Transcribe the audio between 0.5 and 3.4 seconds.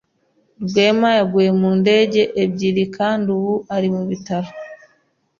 Rwema yaguye mu ndege ebyiri kandi